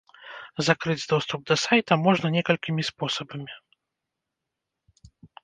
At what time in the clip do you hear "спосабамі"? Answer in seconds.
2.89-3.55